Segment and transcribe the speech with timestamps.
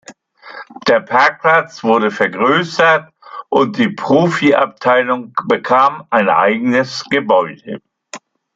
[0.87, 3.13] Der Parkplatz wurde vergrößert
[3.49, 7.83] und die Profiabteilung bekam ein eigenes Gebäude.